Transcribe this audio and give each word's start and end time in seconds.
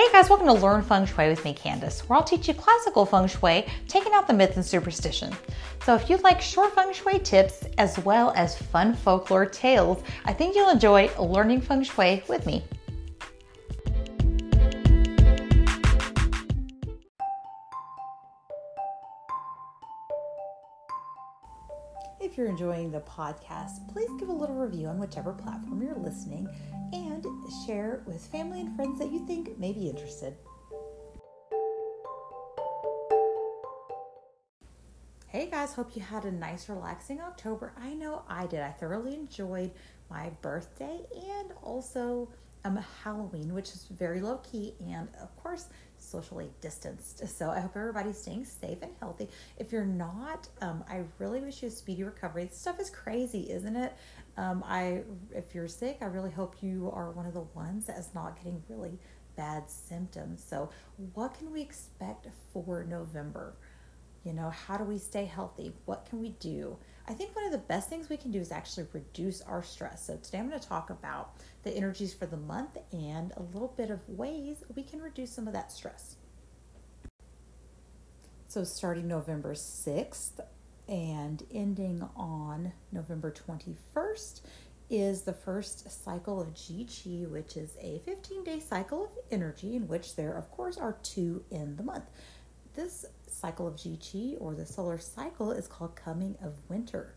Hey 0.00 0.10
guys, 0.12 0.30
welcome 0.30 0.46
to 0.46 0.54
Learn 0.54 0.80
Feng 0.80 1.04
Shui 1.04 1.28
with 1.28 1.44
me, 1.44 1.52
Candice, 1.52 2.08
where 2.08 2.18
I'll 2.18 2.24
teach 2.24 2.48
you 2.48 2.54
classical 2.54 3.04
feng 3.04 3.26
shui, 3.26 3.66
taking 3.86 4.14
out 4.14 4.26
the 4.26 4.32
myth 4.32 4.56
and 4.56 4.64
superstition. 4.64 5.30
So, 5.84 5.94
if 5.94 6.08
you'd 6.08 6.22
like 6.22 6.40
short 6.40 6.74
feng 6.74 6.94
shui 6.94 7.18
tips 7.18 7.66
as 7.76 7.98
well 7.98 8.32
as 8.34 8.56
fun 8.56 8.94
folklore 8.94 9.44
tales, 9.44 10.02
I 10.24 10.32
think 10.32 10.56
you'll 10.56 10.70
enjoy 10.70 11.10
learning 11.18 11.60
feng 11.60 11.82
shui 11.82 12.22
with 12.28 12.46
me. 12.46 12.64
If 22.30 22.38
you're 22.38 22.46
enjoying 22.46 22.92
the 22.92 23.00
podcast, 23.00 23.92
please 23.92 24.08
give 24.20 24.28
a 24.28 24.32
little 24.32 24.54
review 24.54 24.86
on 24.86 25.00
whichever 25.00 25.32
platform 25.32 25.82
you're 25.82 25.96
listening 25.96 26.48
and 26.92 27.26
share 27.66 28.04
with 28.06 28.24
family 28.24 28.60
and 28.60 28.76
friends 28.76 29.00
that 29.00 29.10
you 29.10 29.26
think 29.26 29.58
may 29.58 29.72
be 29.72 29.88
interested. 29.88 30.36
Hey 35.26 35.50
guys, 35.50 35.72
hope 35.72 35.96
you 35.96 36.02
had 36.02 36.24
a 36.24 36.30
nice, 36.30 36.68
relaxing 36.68 37.20
October. 37.20 37.72
I 37.76 37.94
know 37.94 38.22
I 38.28 38.46
did. 38.46 38.60
I 38.60 38.70
thoroughly 38.70 39.14
enjoyed 39.14 39.72
my 40.08 40.30
birthday 40.40 41.00
and 41.40 41.50
also 41.64 42.28
um, 42.64 42.76
Halloween, 43.02 43.54
which 43.54 43.70
is 43.70 43.86
very 43.90 44.20
low 44.20 44.38
key 44.38 44.74
and, 44.80 45.08
of 45.20 45.34
course, 45.36 45.68
socially 45.98 46.50
distanced. 46.60 47.26
So 47.28 47.50
I 47.50 47.60
hope 47.60 47.76
everybody's 47.76 48.18
staying 48.18 48.44
safe 48.44 48.78
and 48.82 48.92
healthy. 49.00 49.28
If 49.58 49.72
you're 49.72 49.84
not, 49.84 50.48
um, 50.60 50.84
I 50.88 51.02
really 51.18 51.40
wish 51.40 51.62
you 51.62 51.68
a 51.68 51.70
speedy 51.70 52.04
recovery. 52.04 52.44
This 52.44 52.58
stuff 52.58 52.80
is 52.80 52.90
crazy, 52.90 53.50
isn't 53.50 53.76
it? 53.76 53.94
Um, 54.36 54.64
I, 54.66 55.02
if 55.34 55.54
you're 55.54 55.68
sick, 55.68 55.98
I 56.00 56.06
really 56.06 56.30
hope 56.30 56.56
you 56.62 56.90
are 56.94 57.10
one 57.10 57.26
of 57.26 57.34
the 57.34 57.46
ones 57.54 57.86
that 57.86 57.98
is 57.98 58.10
not 58.14 58.36
getting 58.36 58.62
really 58.68 58.98
bad 59.36 59.68
symptoms. 59.68 60.44
So, 60.46 60.70
what 61.14 61.34
can 61.34 61.52
we 61.52 61.60
expect 61.60 62.26
for 62.52 62.84
November? 62.84 63.54
You 64.24 64.34
know, 64.34 64.50
how 64.50 64.76
do 64.76 64.84
we 64.84 64.98
stay 64.98 65.24
healthy? 65.24 65.72
What 65.86 66.06
can 66.08 66.20
we 66.20 66.30
do? 66.40 66.76
I 67.08 67.14
think 67.14 67.34
one 67.34 67.46
of 67.46 67.52
the 67.52 67.58
best 67.58 67.88
things 67.88 68.10
we 68.10 68.18
can 68.18 68.30
do 68.30 68.38
is 68.38 68.52
actually 68.52 68.86
reduce 68.92 69.40
our 69.42 69.62
stress. 69.62 70.04
So, 70.04 70.16
today 70.16 70.38
I'm 70.38 70.48
going 70.48 70.60
to 70.60 70.68
talk 70.68 70.90
about 70.90 71.32
the 71.62 71.70
energies 71.70 72.12
for 72.12 72.26
the 72.26 72.36
month 72.36 72.76
and 72.92 73.32
a 73.36 73.42
little 73.54 73.72
bit 73.76 73.90
of 73.90 74.06
ways 74.08 74.62
we 74.76 74.82
can 74.82 75.00
reduce 75.00 75.32
some 75.32 75.46
of 75.46 75.54
that 75.54 75.72
stress. 75.72 76.16
So, 78.46 78.62
starting 78.64 79.08
November 79.08 79.54
6th 79.54 80.40
and 80.86 81.42
ending 81.52 82.06
on 82.14 82.72
November 82.92 83.32
21st 83.32 84.42
is 84.90 85.22
the 85.22 85.32
first 85.32 86.04
cycle 86.04 86.40
of 86.40 86.52
Qi, 86.52 87.30
which 87.30 87.56
is 87.56 87.70
a 87.80 88.00
15 88.04 88.44
day 88.44 88.60
cycle 88.60 89.04
of 89.04 89.10
energy, 89.30 89.76
in 89.76 89.86
which 89.86 90.16
there, 90.16 90.36
of 90.36 90.50
course, 90.50 90.76
are 90.76 90.98
two 91.02 91.44
in 91.50 91.76
the 91.76 91.82
month. 91.82 92.04
This 92.74 93.04
cycle 93.26 93.66
of 93.66 93.76
Ji 93.76 93.98
Qi, 94.00 94.36
or 94.40 94.54
the 94.54 94.64
solar 94.64 94.98
cycle, 94.98 95.50
is 95.50 95.66
called 95.66 95.96
Coming 95.96 96.36
of 96.40 96.54
Winter. 96.68 97.14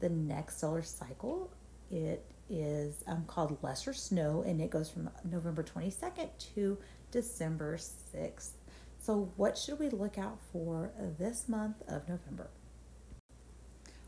The 0.00 0.08
next 0.08 0.58
solar 0.58 0.82
cycle, 0.82 1.50
it 1.90 2.24
is 2.48 3.04
um, 3.06 3.24
called 3.26 3.58
Lesser 3.62 3.92
Snow, 3.92 4.42
and 4.46 4.60
it 4.60 4.70
goes 4.70 4.90
from 4.90 5.10
November 5.30 5.62
22nd 5.62 6.30
to 6.54 6.78
December 7.10 7.76
6th. 7.76 8.52
So, 8.98 9.30
what 9.36 9.58
should 9.58 9.78
we 9.78 9.90
look 9.90 10.16
out 10.16 10.38
for 10.52 10.90
this 11.18 11.48
month 11.48 11.76
of 11.86 12.08
November? 12.08 12.48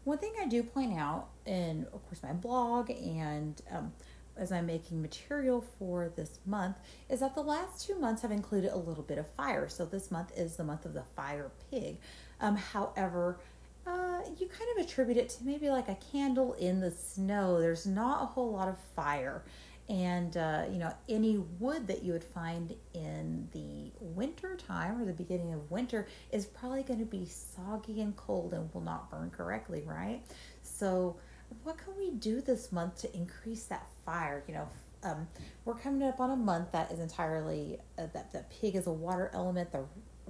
One 0.04 0.18
thing 0.18 0.32
I 0.40 0.46
do 0.46 0.62
point 0.62 0.98
out 0.98 1.28
in, 1.46 1.86
of 1.92 2.04
course, 2.06 2.22
my 2.22 2.32
blog 2.32 2.90
and 2.90 3.60
um, 3.70 3.92
as 4.36 4.52
I'm 4.52 4.66
making 4.66 5.02
material 5.02 5.64
for 5.78 6.12
this 6.16 6.38
month 6.46 6.76
is 7.08 7.20
that 7.20 7.34
the 7.34 7.42
last 7.42 7.86
two 7.86 7.98
months 7.98 8.22
have 8.22 8.30
included 8.30 8.72
a 8.72 8.76
little 8.76 9.02
bit 9.02 9.18
of 9.18 9.28
fire. 9.30 9.68
So 9.68 9.84
this 9.84 10.10
month 10.10 10.32
is 10.36 10.56
the 10.56 10.64
month 10.64 10.84
of 10.86 10.94
the 10.94 11.04
fire 11.16 11.50
pig. 11.70 11.98
Um, 12.40 12.56
however, 12.56 13.38
uh, 13.86 14.20
you 14.38 14.46
kind 14.46 14.70
of 14.76 14.84
attribute 14.84 15.16
it 15.16 15.28
to 15.30 15.44
maybe 15.44 15.68
like 15.68 15.88
a 15.88 15.96
candle 16.12 16.54
in 16.54 16.80
the 16.80 16.90
snow. 16.90 17.60
There's 17.60 17.86
not 17.86 18.22
a 18.22 18.26
whole 18.26 18.52
lot 18.52 18.68
of 18.68 18.78
fire. 18.94 19.42
And, 19.88 20.36
uh, 20.36 20.64
you 20.70 20.78
know, 20.78 20.94
any 21.08 21.38
wood 21.58 21.88
that 21.88 22.02
you 22.02 22.12
would 22.12 22.24
find 22.24 22.74
in 22.94 23.48
the 23.52 23.90
winter 24.00 24.56
time 24.56 25.02
or 25.02 25.04
the 25.04 25.12
beginning 25.12 25.52
of 25.52 25.70
winter 25.70 26.06
is 26.30 26.46
probably 26.46 26.84
going 26.84 27.00
to 27.00 27.04
be 27.04 27.26
soggy 27.26 28.00
and 28.00 28.16
cold 28.16 28.54
and 28.54 28.72
will 28.72 28.80
not 28.80 29.10
burn 29.10 29.30
correctly, 29.30 29.82
right? 29.84 30.22
So, 30.62 31.16
what 31.62 31.78
can 31.78 31.96
we 31.96 32.10
do 32.10 32.40
this 32.40 32.72
month 32.72 33.00
to 33.02 33.16
increase 33.16 33.64
that 33.64 33.86
fire? 34.04 34.44
You 34.46 34.54
know, 34.54 34.68
um, 35.02 35.28
we're 35.64 35.74
coming 35.74 36.06
up 36.06 36.20
on 36.20 36.30
a 36.30 36.36
month 36.36 36.72
that 36.72 36.92
is 36.92 37.00
entirely 37.00 37.78
uh, 37.98 38.06
that 38.14 38.32
the 38.32 38.44
pig 38.60 38.76
is 38.76 38.86
a 38.86 38.92
water 38.92 39.30
element, 39.34 39.72
the 39.72 39.84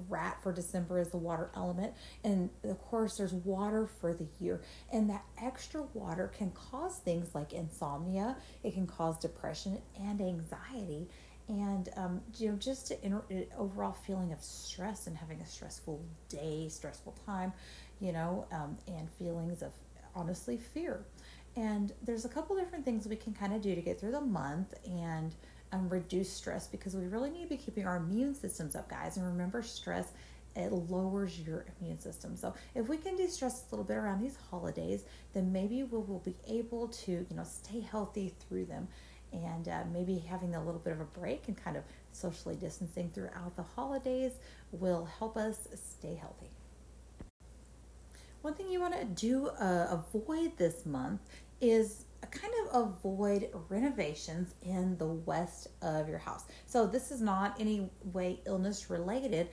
rat 0.08 0.38
for 0.42 0.52
December 0.52 0.98
is 0.98 1.08
the 1.08 1.18
water 1.18 1.50
element. 1.54 1.92
And 2.24 2.50
of 2.64 2.80
course, 2.80 3.16
there's 3.16 3.34
water 3.34 3.88
for 4.00 4.14
the 4.14 4.26
year. 4.40 4.62
And 4.92 5.10
that 5.10 5.24
extra 5.42 5.82
water 5.94 6.28
can 6.36 6.50
cause 6.52 6.98
things 6.98 7.34
like 7.34 7.52
insomnia, 7.52 8.36
it 8.62 8.74
can 8.74 8.86
cause 8.86 9.18
depression 9.18 9.78
and 10.00 10.20
anxiety. 10.20 11.08
And 11.48 11.88
um, 11.96 12.20
you 12.38 12.50
know, 12.50 12.56
just 12.56 12.92
an 12.92 13.20
overall 13.58 13.92
feeling 14.06 14.32
of 14.32 14.42
stress 14.42 15.06
and 15.06 15.16
having 15.16 15.40
a 15.40 15.46
stressful 15.46 16.02
day, 16.28 16.68
stressful 16.68 17.14
time, 17.26 17.52
you 18.00 18.12
know, 18.12 18.46
um, 18.52 18.78
and 18.86 19.10
feelings 19.18 19.60
of 19.60 19.72
honestly 20.14 20.56
fear. 20.56 21.04
And 21.56 21.92
there's 22.02 22.24
a 22.24 22.28
couple 22.28 22.56
different 22.56 22.84
things 22.84 23.06
we 23.06 23.16
can 23.16 23.34
kind 23.34 23.52
of 23.52 23.60
do 23.60 23.74
to 23.74 23.82
get 23.82 24.00
through 24.00 24.12
the 24.12 24.20
month 24.20 24.74
and 24.86 25.34
um, 25.72 25.88
reduce 25.88 26.32
stress 26.32 26.66
because 26.66 26.96
we 26.96 27.06
really 27.06 27.30
need 27.30 27.42
to 27.42 27.48
be 27.48 27.56
keeping 27.56 27.86
our 27.86 27.96
immune 27.96 28.34
systems 28.34 28.74
up, 28.74 28.88
guys. 28.88 29.16
And 29.16 29.26
remember, 29.26 29.62
stress 29.62 30.12
it 30.54 30.72
lowers 30.72 31.40
your 31.40 31.64
immune 31.80 31.98
system. 31.98 32.36
So 32.36 32.54
if 32.74 32.88
we 32.88 32.96
can 32.96 33.16
de-stress 33.16 33.64
a 33.68 33.74
little 33.74 33.84
bit 33.84 33.96
around 33.96 34.22
these 34.22 34.36
holidays, 34.50 35.04
then 35.32 35.52
maybe 35.52 35.82
we 35.82 35.98
will 35.98 36.22
be 36.24 36.36
able 36.46 36.88
to, 36.88 37.12
you 37.12 37.36
know, 37.36 37.44
stay 37.44 37.80
healthy 37.80 38.34
through 38.40 38.66
them. 38.66 38.88
And 39.32 39.66
uh, 39.66 39.84
maybe 39.92 40.18
having 40.18 40.54
a 40.54 40.62
little 40.62 40.80
bit 40.80 40.92
of 40.92 41.00
a 41.00 41.04
break 41.04 41.48
and 41.48 41.56
kind 41.56 41.78
of 41.78 41.84
socially 42.12 42.54
distancing 42.54 43.10
throughout 43.14 43.56
the 43.56 43.62
holidays 43.62 44.32
will 44.72 45.06
help 45.18 45.38
us 45.38 45.68
stay 45.74 46.14
healthy. 46.14 46.50
One 48.42 48.54
thing 48.54 48.68
you 48.68 48.80
want 48.80 48.98
to 48.98 49.04
do 49.04 49.46
uh, 49.46 49.86
avoid 49.90 50.56
this 50.56 50.84
month 50.84 51.20
is 51.60 52.06
kind 52.30 52.52
of 52.64 52.88
avoid 52.88 53.50
renovations 53.68 54.54
in 54.62 54.96
the 54.98 55.06
west 55.06 55.68
of 55.80 56.08
your 56.08 56.18
house. 56.18 56.44
So 56.66 56.86
this 56.86 57.10
is 57.12 57.20
not 57.20 57.60
any 57.60 57.88
way 58.12 58.40
illness 58.46 58.90
related, 58.90 59.50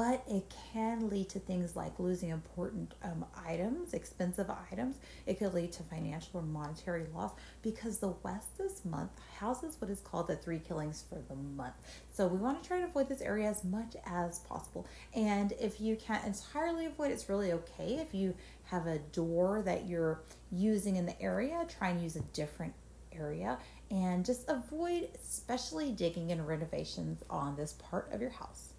but 0.00 0.24
it 0.26 0.50
can 0.72 1.10
lead 1.10 1.28
to 1.28 1.38
things 1.38 1.76
like 1.76 1.92
losing 1.98 2.30
important 2.30 2.94
um, 3.02 3.22
items, 3.46 3.92
expensive 3.92 4.48
items. 4.72 4.96
It 5.26 5.38
could 5.38 5.52
lead 5.52 5.72
to 5.72 5.82
financial 5.82 6.40
or 6.40 6.42
monetary 6.42 7.04
loss 7.14 7.32
because 7.60 7.98
the 7.98 8.14
West 8.22 8.56
this 8.56 8.82
month 8.86 9.10
houses 9.38 9.76
what 9.78 9.90
is 9.90 10.00
called 10.00 10.28
the 10.28 10.36
three 10.36 10.58
killings 10.58 11.04
for 11.06 11.18
the 11.28 11.34
month. 11.34 11.74
So 12.14 12.26
we 12.26 12.38
want 12.38 12.62
to 12.62 12.66
try 12.66 12.78
to 12.78 12.86
avoid 12.86 13.10
this 13.10 13.20
area 13.20 13.50
as 13.50 13.62
much 13.62 13.94
as 14.06 14.38
possible. 14.38 14.86
And 15.12 15.52
if 15.60 15.82
you 15.82 15.96
can't 15.96 16.24
entirely 16.24 16.86
avoid, 16.86 17.10
it, 17.10 17.12
it's 17.12 17.28
really 17.28 17.52
okay. 17.52 17.98
If 17.98 18.14
you 18.14 18.34
have 18.64 18.86
a 18.86 19.00
door 19.12 19.60
that 19.66 19.86
you're 19.86 20.22
using 20.50 20.96
in 20.96 21.04
the 21.04 21.20
area, 21.20 21.66
try 21.78 21.90
and 21.90 22.02
use 22.02 22.16
a 22.16 22.22
different 22.32 22.72
area 23.12 23.58
and 23.90 24.24
just 24.24 24.48
avoid 24.48 25.10
especially 25.22 25.90
digging 25.90 26.30
in 26.30 26.46
renovations 26.46 27.22
on 27.28 27.54
this 27.56 27.74
part 27.74 28.08
of 28.12 28.22
your 28.22 28.30
house 28.30 28.69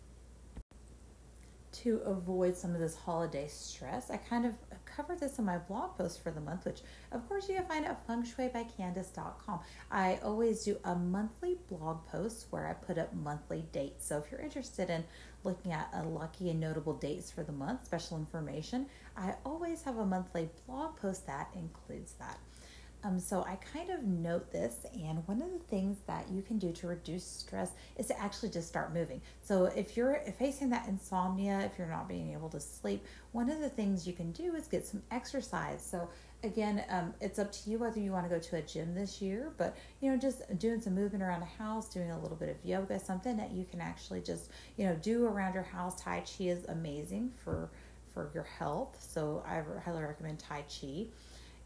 to 1.84 1.98
avoid 2.06 2.56
some 2.56 2.74
of 2.74 2.80
this 2.80 2.96
holiday 2.96 3.48
stress, 3.48 4.10
I 4.10 4.18
kind 4.18 4.46
of 4.46 4.56
covered 4.86 5.20
this 5.20 5.40
in 5.40 5.46
my 5.46 5.58
blog 5.58 5.98
post 5.98 6.22
for 6.22 6.32
the 6.32 6.42
month, 6.42 6.66
which 6.66 6.82
of 7.12 7.28
course 7.28 7.48
you 7.48 7.56
can 7.56 7.66
find 7.66 7.86
at 7.86 8.06
fengshuibycandice.com. 8.08 9.60
I 9.90 10.20
always 10.24 10.64
do 10.64 10.78
a 10.84 10.96
monthly 10.96 11.58
blog 11.70 12.06
post 12.08 12.48
where 12.50 12.68
I 12.68 12.74
put 12.74 12.98
up 12.98 13.14
monthly 13.14 13.66
dates. 13.72 14.06
So 14.08 14.18
if 14.18 14.32
you're 14.32 14.42
interested 14.42 14.90
in 14.90 15.04
looking 15.44 15.72
at 15.72 15.90
lucky 16.08 16.50
and 16.50 16.60
notable 16.60 16.94
dates 16.94 17.32
for 17.32 17.44
the 17.44 17.52
month, 17.52 17.86
special 17.86 18.18
information, 18.18 18.88
I 19.16 19.36
always 19.46 19.84
have 19.84 19.98
a 19.98 20.06
monthly 20.06 20.50
blog 20.68 20.98
post 20.98 21.26
that 21.28 21.50
includes 21.56 22.14
that. 22.20 22.40
Um, 23.04 23.20
so 23.20 23.44
I 23.44 23.58
kind 23.74 23.90
of 23.90 24.04
note 24.04 24.52
this, 24.52 24.86
and 24.94 25.28
one 25.28 25.42
of 25.42 25.52
the 25.52 25.60
things 25.60 25.98
that 26.06 26.30
you 26.30 26.42
can 26.42 26.60
do 26.60 26.72
to 26.74 26.88
reduce 26.88 27.26
stress 27.26 27.72
is 27.98 28.08
to 28.08 28.20
actually 28.20 28.50
just 28.50 28.68
start 28.68 28.94
moving. 28.94 29.22
So 29.42 29.66
if 29.66 29.98
you're 29.98 30.22
facing 30.38 30.70
that 30.70 30.88
insomnia, 30.88 31.62
if 31.62 31.78
you're 31.78 31.88
not 31.88 32.08
being 32.08 32.32
able 32.32 32.50
to 32.50 32.60
sleep, 32.60 33.04
one 33.32 33.50
of 33.50 33.60
the 33.60 33.70
things 33.70 34.06
you 34.06 34.14
can 34.14 34.32
do 34.32 34.54
is 34.54 34.68
get 34.68 34.86
some 34.86 35.02
exercise. 35.10 35.84
So 35.84 36.10
again, 36.44 36.84
um, 36.90 37.14
it's 37.22 37.40
up 37.40 37.52
to 37.52 37.70
you 37.70 37.80
whether 37.80 38.00
you 38.00 38.12
want 38.12 38.26
to 38.26 38.30
go 38.30 38.40
to 38.40 38.56
a 38.58 38.62
gym 38.62 38.94
this 38.94 39.22
year, 39.22 39.52
but 39.58 39.76
you 40.00 40.12
know, 40.12 40.18
just 40.18 40.42
doing 40.60 40.80
some 40.80 40.94
moving 40.94 41.22
around 41.22 41.40
the 41.40 41.64
house, 41.64 41.90
doing 41.90 42.12
a 42.12 42.20
little 42.20 42.38
bit 42.38 42.50
of 42.50 42.58
yoga, 42.64 43.00
something 43.00 43.36
that 43.38 43.52
you 43.52 43.66
can 43.66 43.82
actually 43.82 44.22
just 44.22 44.52
you 44.78 44.86
know 44.86 44.96
do 45.02 45.26
around 45.26 45.54
your 45.54 45.64
house. 45.64 46.00
Tai 46.02 46.20
Chi 46.20 46.46
is 46.46 46.66
amazing 46.66 47.32
for 47.44 47.70
for 48.14 48.30
your 48.34 48.44
health, 48.44 48.98
so 49.00 49.44
I 49.48 49.64
highly 49.80 50.04
recommend 50.04 50.40
Tai 50.40 50.64
Chi 50.64 51.08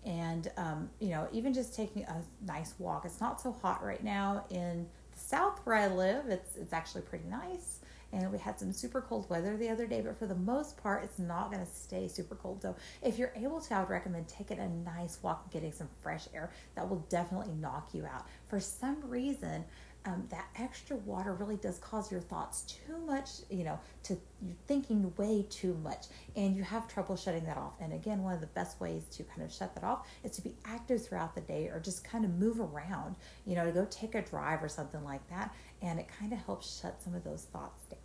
and 0.06 0.52
um, 0.58 0.90
you 1.00 1.10
know 1.10 1.28
even 1.32 1.54
just 1.54 1.76
taking 1.76 2.04
a 2.04 2.22
nice 2.46 2.76
walk 2.78 3.06
it's 3.06 3.20
not 3.20 3.42
so 3.42 3.52
hot 3.52 3.84
right 3.84 4.04
now 4.04 4.46
in 4.50 4.86
the 5.16 5.20
south 5.20 5.60
where 5.64 5.76
I 5.76 5.88
live, 5.88 6.28
it's 6.28 6.56
it's 6.58 6.74
actually 6.74 7.02
pretty 7.02 7.26
nice. 7.28 7.80
And 8.14 8.32
we 8.32 8.38
had 8.38 8.58
some 8.58 8.72
super 8.72 9.02
cold 9.02 9.30
weather 9.30 9.58
the 9.58 9.68
other 9.68 9.88
day, 9.88 10.00
but 10.00 10.18
for 10.18 10.26
the 10.26 10.36
most 10.36 10.78
part, 10.78 11.04
it's 11.04 11.20
not 11.20 11.52
going 11.52 11.66
to 11.66 11.70
stay 11.70 12.08
super 12.08 12.36
cold. 12.36 12.62
So, 12.62 12.76
if 13.02 13.18
you're 13.18 13.34
able 13.36 13.60
to, 13.60 13.74
I 13.74 13.80
would 13.80 13.90
recommend 13.90 14.30
taking 14.30 14.60
a 14.60 14.70
nice 14.70 15.18
walk 15.22 15.42
and 15.44 15.52
getting 15.52 15.74
some 15.74 15.90
fresh 16.02 16.28
air. 16.34 16.52
That 16.76 16.88
will 16.88 17.06
definitely 17.10 17.54
knock 17.56 17.90
you 17.94 18.06
out. 18.06 18.26
For 18.48 18.60
some 18.60 19.02
reason, 19.10 19.66
um, 20.06 20.26
that 20.30 20.48
extra 20.60 20.96
water 20.98 21.34
really 21.34 21.58
does 21.58 21.80
cause 21.80 22.12
your 22.12 22.22
thoughts 22.22 22.62
too 22.62 22.98
much, 23.06 23.30
you 23.50 23.64
know, 23.64 23.80
to 24.04 24.18
you're 24.42 24.56
thinking 24.68 25.12
way 25.18 25.46
too 25.50 25.74
much 25.84 26.06
and 26.36 26.56
you 26.56 26.64
have 26.64 26.88
trouble 26.88 27.16
shutting 27.16 27.44
that 27.46 27.58
off. 27.58 27.74
And 27.82 27.92
again, 27.94 28.22
one 28.22 28.34
of 28.34 28.42
the 28.42 28.48
best 28.48 28.80
ways 28.80 29.04
to 29.14 29.24
kind 29.24 29.42
of 29.42 29.52
shut 29.52 29.74
that 29.74 29.84
off 29.84 30.08
is 30.24 30.32
to 30.32 30.42
be 30.42 30.56
active 30.66 31.06
throughout 31.06 31.34
the 31.34 31.42
day 31.42 31.68
or 31.68 31.80
just 31.80 32.04
kind 32.04 32.24
of 32.24 32.32
move 32.36 32.60
around, 32.60 33.16
you 33.46 33.56
know, 33.56 33.66
to 33.66 33.72
go 33.72 33.88
take 33.90 34.14
a 34.14 34.22
drive 34.22 34.64
or 34.64 34.70
something 34.70 35.04
like 35.04 35.28
that. 35.30 35.54
And 35.82 36.00
it 36.00 36.08
kind 36.20 36.32
of 36.34 36.40
helps 36.40 36.80
shut 36.80 37.02
some 37.02 37.16
of 37.16 37.24
those 37.24 37.46
thoughts 37.46 37.86
down. 37.86 38.00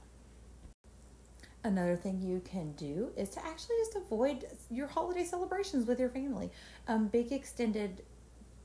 Another 1.63 1.97
thing 1.97 2.23
you 2.23 2.41
can 2.41 2.73
do 2.73 3.11
is 3.19 3.29
to 3.31 3.45
actually 3.45 3.77
just 3.81 3.95
avoid 3.97 4.47
your 4.71 4.87
holiday 4.87 5.25
celebrations 5.25 5.87
with 5.87 6.01
your 6.01 6.09
family. 6.09 6.51
Um, 6.89 7.09
big 7.09 7.33
extended 7.33 8.03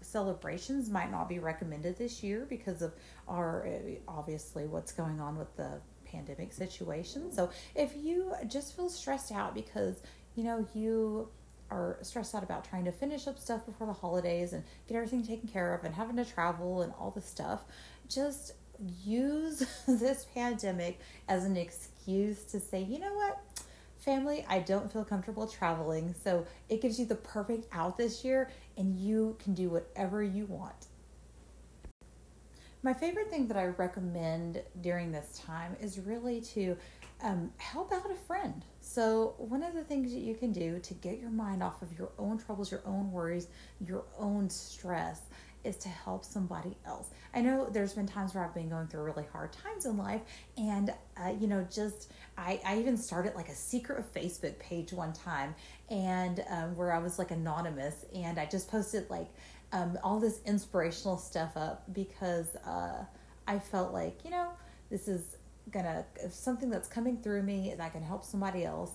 celebrations 0.05 0.89
might 0.89 1.11
not 1.11 1.27
be 1.27 1.39
recommended 1.39 1.97
this 1.97 2.23
year 2.23 2.45
because 2.49 2.81
of 2.81 2.93
our 3.27 3.67
uh, 3.67 3.91
obviously 4.07 4.65
what's 4.65 4.91
going 4.91 5.19
on 5.19 5.37
with 5.37 5.55
the 5.57 5.81
pandemic 6.05 6.53
situation. 6.53 7.31
So 7.31 7.49
if 7.75 7.95
you 7.95 8.33
just 8.47 8.75
feel 8.75 8.89
stressed 8.89 9.31
out 9.31 9.53
because 9.53 9.95
you 10.35 10.43
know 10.43 10.67
you 10.73 11.29
are 11.71 11.97
stressed 12.01 12.35
out 12.35 12.43
about 12.43 12.63
trying 12.63 12.85
to 12.85 12.91
finish 12.91 13.27
up 13.27 13.39
stuff 13.39 13.65
before 13.65 13.87
the 13.87 13.93
holidays 13.93 14.53
and 14.53 14.63
get 14.87 14.95
everything 14.95 15.25
taken 15.25 15.47
care 15.47 15.73
of 15.73 15.83
and 15.83 15.95
having 15.95 16.15
to 16.17 16.25
travel 16.25 16.81
and 16.81 16.93
all 16.99 17.11
this 17.11 17.25
stuff, 17.25 17.61
just 18.07 18.53
use 19.03 19.65
this 19.87 20.25
pandemic 20.33 20.99
as 21.27 21.45
an 21.45 21.57
excuse 21.57 22.43
to 22.43 22.59
say, 22.59 22.81
you 22.81 22.99
know 22.99 23.13
what? 23.13 23.39
Family, 24.05 24.45
I 24.47 24.59
don't 24.59 24.91
feel 24.91 25.03
comfortable 25.03 25.47
traveling. 25.47 26.13
So 26.23 26.45
it 26.69 26.81
gives 26.81 26.99
you 26.99 27.05
the 27.05 27.15
perfect 27.15 27.67
out 27.73 27.97
this 27.97 28.23
year, 28.23 28.51
and 28.77 28.95
you 28.97 29.35
can 29.43 29.53
do 29.53 29.69
whatever 29.69 30.23
you 30.23 30.45
want. 30.45 30.87
My 32.83 32.93
favorite 32.93 33.31
thing 33.31 33.47
that 33.47 33.57
I 33.57 33.65
recommend 33.65 34.61
during 34.81 35.11
this 35.11 35.41
time 35.43 35.75
is 35.81 35.99
really 35.99 36.39
to 36.41 36.77
um, 37.23 37.51
help 37.57 37.91
out 37.91 38.11
a 38.11 38.15
friend. 38.27 38.63
So, 38.79 39.33
one 39.39 39.63
of 39.63 39.73
the 39.73 39.83
things 39.83 40.13
that 40.13 40.19
you 40.19 40.35
can 40.35 40.51
do 40.51 40.77
to 40.79 40.93
get 40.93 41.19
your 41.19 41.31
mind 41.31 41.63
off 41.63 41.81
of 41.81 41.97
your 41.97 42.11
own 42.19 42.37
troubles, 42.37 42.69
your 42.69 42.83
own 42.85 43.11
worries, 43.11 43.47
your 43.83 44.03
own 44.19 44.51
stress 44.51 45.21
is 45.65 45.77
to 45.77 45.89
help 45.89 46.23
somebody 46.23 46.77
else. 46.85 47.09
I 47.33 47.41
know 47.41 47.67
there's 47.69 47.93
been 47.93 48.07
times 48.07 48.33
where 48.33 48.45
I've 48.45 48.53
been 48.53 48.69
going 48.69 48.87
through 48.87 49.03
really 49.03 49.25
hard 49.31 49.51
times 49.51 49.85
in 49.85 49.97
life, 49.97 50.21
and 50.57 50.93
uh, 51.17 51.33
you 51.39 51.47
know, 51.47 51.65
just 51.69 52.11
I, 52.37 52.59
I 52.65 52.79
even 52.79 52.97
started 52.97 53.35
like 53.35 53.49
a 53.49 53.55
secret 53.55 54.03
Facebook 54.13 54.57
page 54.59 54.93
one 54.93 55.13
time, 55.13 55.55
and 55.89 56.43
um, 56.49 56.75
where 56.75 56.93
I 56.93 56.99
was 56.99 57.19
like 57.19 57.31
anonymous, 57.31 58.05
and 58.13 58.39
I 58.39 58.45
just 58.45 58.69
posted 58.69 59.09
like 59.09 59.27
um, 59.71 59.97
all 60.03 60.19
this 60.19 60.39
inspirational 60.45 61.17
stuff 61.17 61.57
up 61.57 61.83
because 61.93 62.55
uh, 62.65 63.03
I 63.47 63.59
felt 63.59 63.93
like 63.93 64.19
you 64.23 64.31
know 64.31 64.49
this 64.89 65.07
is 65.07 65.37
gonna 65.71 66.05
something 66.29 66.69
that's 66.69 66.87
coming 66.87 67.17
through 67.17 67.41
me 67.41 67.73
that 67.77 67.91
can 67.91 68.03
help 68.03 68.23
somebody 68.23 68.63
else 68.63 68.91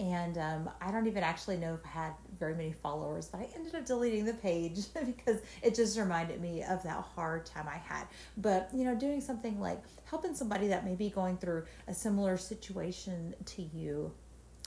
and 0.00 0.38
um, 0.38 0.70
I 0.80 0.90
don't 0.90 1.06
even 1.06 1.22
actually 1.22 1.56
know 1.56 1.74
if 1.74 1.80
I 1.84 1.88
had 1.88 2.12
very 2.38 2.54
many 2.54 2.72
followers, 2.72 3.28
but 3.28 3.40
I 3.40 3.48
ended 3.54 3.74
up 3.74 3.86
deleting 3.86 4.24
the 4.24 4.34
page 4.34 4.86
because 5.06 5.40
it 5.62 5.74
just 5.74 5.98
reminded 5.98 6.40
me 6.40 6.62
of 6.62 6.82
that 6.82 7.04
hard 7.14 7.46
time 7.46 7.68
I 7.68 7.78
had. 7.78 8.06
But 8.36 8.70
you 8.74 8.84
know, 8.84 8.94
doing 8.94 9.20
something 9.20 9.60
like 9.60 9.82
helping 10.04 10.34
somebody 10.34 10.68
that 10.68 10.84
may 10.84 10.96
be 10.96 11.10
going 11.10 11.36
through 11.36 11.64
a 11.86 11.94
similar 11.94 12.36
situation 12.36 13.34
to 13.46 13.62
you 13.62 14.12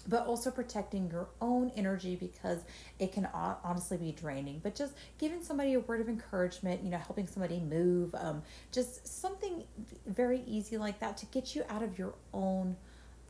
but 0.07 0.25
also 0.25 0.49
protecting 0.49 1.09
your 1.11 1.27
own 1.41 1.71
energy 1.75 2.15
because 2.15 2.59
it 2.97 3.11
can 3.11 3.27
honestly 3.63 3.97
be 3.97 4.11
draining. 4.11 4.59
But 4.63 4.75
just 4.75 4.93
giving 5.17 5.43
somebody 5.43 5.73
a 5.73 5.81
word 5.81 6.01
of 6.01 6.07
encouragement, 6.07 6.83
you 6.83 6.89
know, 6.89 6.97
helping 6.97 7.27
somebody 7.27 7.59
move, 7.59 8.15
um, 8.15 8.41
just 8.71 9.05
something 9.05 9.63
very 10.05 10.43
easy 10.47 10.77
like 10.77 10.99
that 10.99 11.17
to 11.17 11.25
get 11.27 11.55
you 11.55 11.63
out 11.69 11.83
of 11.83 11.99
your 11.99 12.13
own 12.33 12.77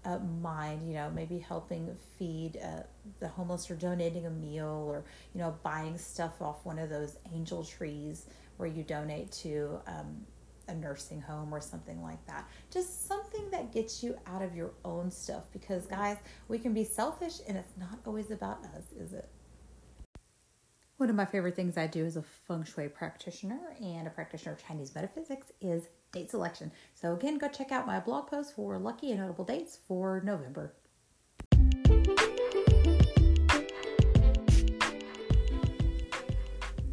uh, 0.06 0.20
mind, 0.20 0.88
you 0.88 0.94
know, 0.94 1.12
maybe 1.14 1.40
helping 1.40 1.96
feed 2.18 2.58
uh, 2.64 2.84
the 3.20 3.28
homeless 3.28 3.70
or 3.70 3.76
donating 3.76 4.26
a 4.26 4.30
meal 4.30 4.86
or, 4.88 5.04
you 5.34 5.42
know, 5.42 5.56
buying 5.64 5.98
stuff 5.98 6.42
off 6.42 6.66
one 6.66 6.80
of 6.80 6.90
those 6.90 7.18
angel 7.34 7.64
trees 7.64 8.26
where 8.58 8.70
you 8.70 8.84
donate 8.84 9.32
to 9.32 9.80
um, 9.88 10.26
a 10.68 10.76
nursing 10.76 11.22
home 11.22 11.54
or 11.54 11.62
something 11.62 12.02
like 12.02 12.26
that. 12.28 12.48
Just 12.72 13.08
something 13.08 13.50
that 13.52 13.72
gets 13.74 14.04
you 14.04 14.18
out 14.28 14.42
of 14.42 14.56
your 14.56 14.72
own 14.86 15.12
stuff 15.12 15.44
because, 15.52 15.86
guys, 15.86 16.18
we 16.48 16.60
can 16.60 16.74
be 16.74 16.84
selfish 16.84 17.36
and 17.48 17.58
it's 17.58 17.78
not 17.78 18.00
always 18.06 18.32
about 18.32 18.64
us, 18.76 18.84
is 18.98 19.14
it? 19.14 19.30
One 20.98 21.12
of 21.12 21.16
my 21.16 21.26
favorite 21.26 21.56
things 21.56 21.78
I 21.78 21.86
do 21.86 22.04
as 22.06 22.18
a 22.18 22.24
feng 22.24 22.64
shui 22.64 22.88
practitioner 22.88 23.60
and 23.80 24.08
a 24.08 24.10
practitioner 24.10 24.54
of 24.54 24.68
Chinese 24.68 24.96
metaphysics 24.96 25.52
is 25.62 25.90
date 26.12 26.32
selection. 26.32 26.72
So, 26.96 27.14
again, 27.14 27.38
go 27.38 27.48
check 27.50 27.72
out 27.72 27.86
my 27.86 28.00
blog 28.00 28.26
post 28.32 28.56
for 28.56 28.80
lucky 28.80 29.12
and 29.12 29.20
notable 29.20 29.46
dates 29.46 29.78
for 29.88 30.22
November. 30.26 30.74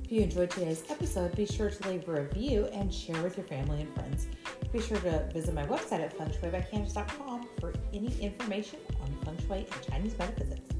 If 0.04 0.12
you 0.12 0.20
enjoyed 0.20 0.50
today's 0.50 0.84
episode, 0.90 1.34
be 1.34 1.46
sure 1.46 1.70
to 1.70 1.88
leave 1.88 2.06
a 2.06 2.12
review 2.12 2.66
and 2.74 2.92
share 2.92 3.22
with 3.22 3.38
your 3.38 3.46
family 3.46 3.80
and 3.80 3.94
friends. 3.94 4.26
Be 4.70 4.82
sure 4.82 4.98
to 4.98 5.30
visit 5.32 5.54
my 5.54 5.64
website 5.64 6.00
at 6.00 6.14
fengshuibycandice.com 6.18 7.48
for 7.58 7.72
any 7.94 8.14
information 8.20 8.80
on 9.00 9.10
feng 9.24 9.38
shui 9.46 9.66
and 9.72 9.82
Chinese 9.88 10.18
metaphysics. 10.18 10.73